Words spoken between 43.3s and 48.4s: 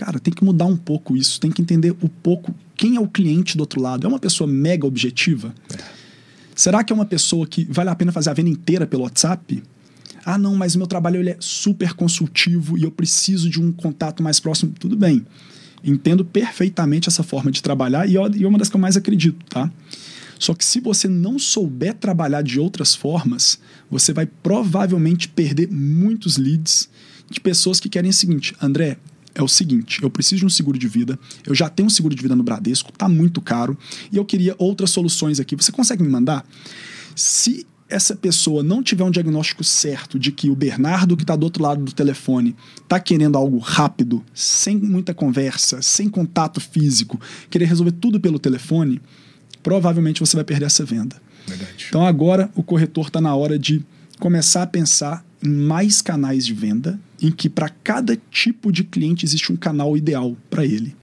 algo rápido, sem muita conversa, sem contato físico, querer resolver tudo pelo